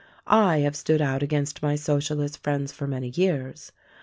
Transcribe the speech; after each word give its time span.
I 0.25 0.61
have 0.61 0.75
stood 0.75 0.99
out 0.99 1.21
against 1.21 1.61
my 1.61 1.75
Socialist 1.75 2.41
friends 2.41 2.71
for 2.71 2.87
many 2.87 3.09
years. 3.09 3.71